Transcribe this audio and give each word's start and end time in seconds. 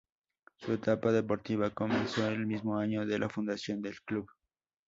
Su 0.57 0.73
etapa 0.73 1.11
deportiva 1.11 1.69
comenzó 1.69 2.27
el 2.27 2.47
mismo 2.47 2.75
año 2.75 3.05
de 3.05 3.19
la 3.19 3.29
fundación 3.29 3.83
del 3.83 4.01
club. 4.01 4.27